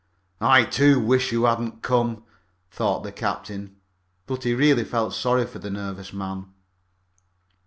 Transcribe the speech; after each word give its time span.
"I, 0.41 0.63
too, 0.63 0.99
wish 0.99 1.31
you 1.31 1.43
hadn't 1.43 1.83
come," 1.83 2.23
thought 2.71 3.03
the 3.03 3.11
captain, 3.11 3.75
but 4.25 4.43
he 4.45 4.55
really 4.55 4.83
felt 4.83 5.13
sorry 5.13 5.45
for 5.45 5.59
the 5.59 5.69
nervous 5.69 6.11
man. 6.11 6.47